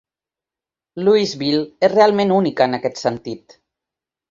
Lewisville 1.07 1.61
és 1.89 1.93
realment 1.95 2.35
única 2.41 2.69
en 2.69 2.81
aquest 2.81 3.01
sentit. 3.05 3.61